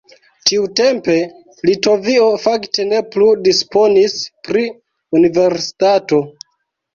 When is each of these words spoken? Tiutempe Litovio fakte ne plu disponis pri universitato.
Tiutempe 0.51 1.17
Litovio 1.69 2.29
fakte 2.45 2.85
ne 2.93 3.03
plu 3.17 3.27
disponis 3.49 4.17
pri 4.49 4.65
universitato. 5.21 6.21